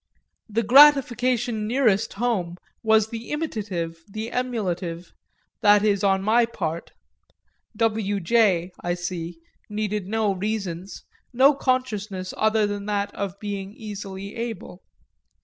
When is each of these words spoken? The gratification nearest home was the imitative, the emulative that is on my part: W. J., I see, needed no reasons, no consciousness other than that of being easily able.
The 0.49 0.63
gratification 0.63 1.67
nearest 1.67 2.13
home 2.13 2.57
was 2.81 3.09
the 3.09 3.29
imitative, 3.29 4.01
the 4.09 4.31
emulative 4.31 5.11
that 5.61 5.83
is 5.85 6.03
on 6.03 6.23
my 6.23 6.47
part: 6.47 6.93
W. 7.77 8.19
J., 8.19 8.71
I 8.83 8.95
see, 8.95 9.37
needed 9.69 10.07
no 10.07 10.33
reasons, 10.33 11.03
no 11.31 11.53
consciousness 11.53 12.33
other 12.35 12.65
than 12.65 12.87
that 12.87 13.13
of 13.13 13.39
being 13.39 13.75
easily 13.75 14.35
able. 14.35 14.81